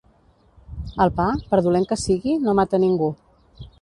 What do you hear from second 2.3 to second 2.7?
no